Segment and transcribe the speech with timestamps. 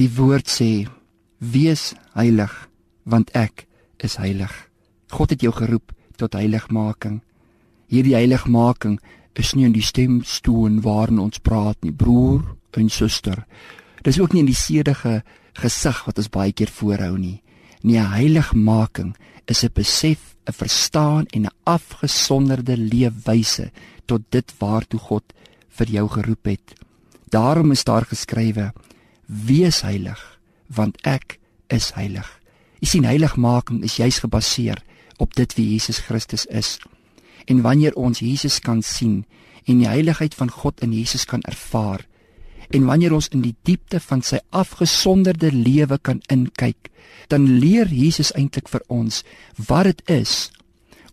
[0.00, 0.88] Die woord sê:
[1.38, 2.52] "Wees heilig,
[3.04, 3.66] want ek
[4.00, 4.52] is heilig."
[5.12, 7.20] God het jou geroep tot heiligmaking.
[7.92, 8.96] Hierdie heiligmaking
[9.36, 13.44] is nie in die stemstoon waarin ons praat nie, broer en suster.
[14.02, 17.42] Dis ook nie in die sedige gesig wat ons baie keer voorhou nie.
[17.82, 23.70] Nie 'n heiligmaking is 'n besef, 'n verstaan en 'n afgesonderde leefwyse
[24.06, 25.24] tot dit waartoe God
[25.68, 26.74] vir jou geroep het.
[27.28, 28.72] Daarom is daar geskrywe:
[29.30, 30.18] Wees heilig,
[30.66, 31.38] want ek
[31.70, 32.26] is heilig.
[32.82, 34.80] Jy sien heiligmaking is juis gebaseer
[35.22, 36.78] op dit wie Jesus Christus is.
[37.46, 39.22] En wanneer ons Jesus kan sien
[39.68, 42.02] en die heiligheid van God in Jesus kan ervaar,
[42.70, 46.90] en wanneer ons in die diepte van sy afgesonderde lewe kan inkyk,
[47.30, 49.22] dan leer Jesus eintlik vir ons
[49.68, 50.50] wat dit is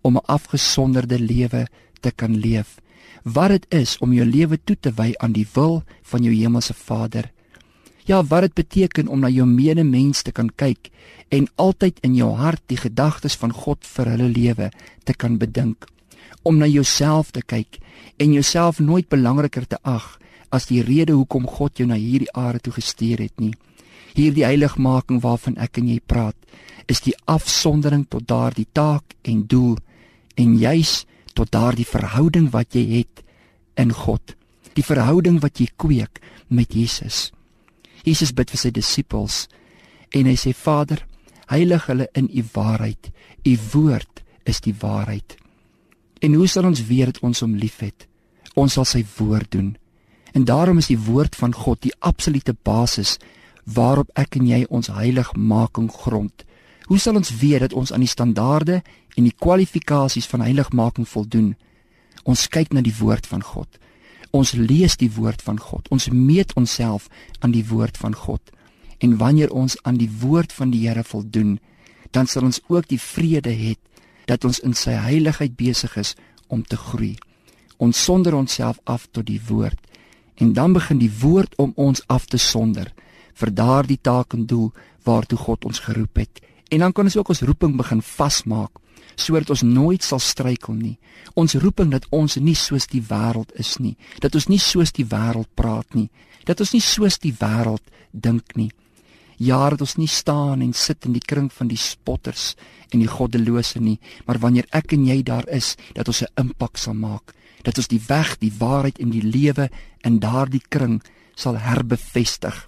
[0.02, 1.68] om 'n afgesonderde lewe
[2.02, 2.78] te kan leef.
[3.24, 6.74] Wat dit is om jou lewe toe te wy aan die wil van jou hemelse
[6.74, 7.32] Vader.
[8.08, 10.88] Ja, wat dit beteken om na jou medemens te kan kyk
[11.28, 14.70] en altyd in jou hart die gedagtes van God vir hulle lewe
[15.04, 15.90] te kan bedink.
[16.48, 17.82] Om na jouself te kyk
[18.16, 20.08] en jouself nooit belangriker te ag
[20.56, 23.52] as die rede hoekom God jou na hierdie aarde toe gestuur het nie.
[24.16, 26.38] Hierdie heiligmaking waarvan ek en jy praat,
[26.88, 29.76] is die afsondering tot daardie taak en doel
[30.40, 31.04] en juis
[31.36, 33.26] tot daardie verhouding wat jy het
[33.76, 34.38] in God.
[34.80, 37.34] Die verhouding wat jy kweek met Jesus.
[38.08, 39.46] Jesus bid vir sy disippels
[40.16, 41.02] en hy sê Vader,
[41.52, 43.10] heilig hulle in u waarheid.
[43.44, 45.36] U woord is die waarheid.
[46.24, 48.08] En hoe sal ons weet dat ons hom liefhet?
[48.56, 49.76] Ons sal sy woord doen.
[50.34, 53.18] En daarom is die woord van God die absolute basis
[53.68, 56.46] waarop ek en jy ons heiligmaking grond.
[56.88, 58.82] Hoe sal ons weet dat ons aan die standaarde
[59.18, 61.56] en die kwalifikasies van heiligmaking voldoen?
[62.24, 63.68] Ons kyk na die woord van God.
[64.32, 65.88] Ons lees die woord van God.
[65.90, 67.08] Ons meet onsself
[67.40, 68.42] aan die woord van God.
[68.98, 71.60] En wanneer ons aan die woord van die Here voldoen,
[72.12, 73.76] dan sal ons ook die vrede hê
[74.26, 76.16] dat ons in sy heiligheid besig is
[76.48, 77.16] om te groei.
[77.78, 79.80] Ons sonder onsself af tot die woord
[80.38, 82.92] en dan begin die woord om ons af te sonder
[83.38, 84.72] vir daardie taak en doel
[85.06, 86.42] waartoe God ons geroep het.
[86.70, 88.84] En dan kan ons ook ons roeping begin vasmaak
[89.18, 90.98] sodat ons nooit sal struikel nie.
[91.34, 95.08] Ons roeping dat ons nie soos die wêreld is nie, dat ons nie soos die
[95.10, 96.10] wêreld praat nie,
[96.46, 98.70] dat ons nie soos die wêreld dink nie.
[99.38, 102.56] Ja, dat ons nie staan en sit in die kring van die spotters
[102.94, 106.78] en die goddelose nie, maar wanneer ek en jy daar is, dat ons 'n impak
[106.78, 109.70] sal maak, dat ons die weg, die waarheid en die lewe
[110.04, 111.02] in daardie kring
[111.36, 112.68] sal herbevestig.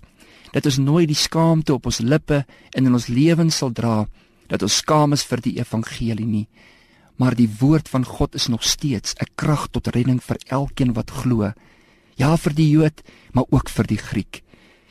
[0.52, 4.08] Dat ons nooit die skaamte op ons lippe en in ons lewens sal dra
[4.50, 6.48] dat ons skaam is vir die evangelie nie.
[7.20, 11.12] Maar die woord van God is nog steeds 'n krag tot redding vir elkeen wat
[11.12, 11.54] glo.
[12.16, 13.02] Ja vir die Jood,
[13.32, 14.44] maar ook vir die Griek.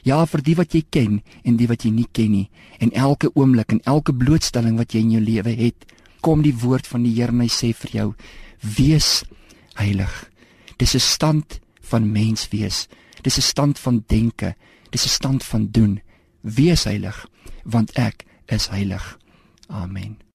[0.02, 2.50] Ja vir die wat jy ken en die wat jy nie ken nie.
[2.78, 5.84] En elke oomblik en elke blootstelling wat jy in jou lewe het,
[6.20, 8.14] kom die woord van die Here hy sê vir jou:
[8.60, 9.25] "Wees
[9.75, 10.30] heilig."
[10.78, 12.88] Dis 'n stand van mens wees.
[13.22, 14.54] Dis 'n stand van denke.
[14.91, 16.03] Dis 'n stand van doen.
[16.41, 17.26] Wees heilig,
[17.65, 19.19] want ek is heilig.
[19.66, 20.28] Amen.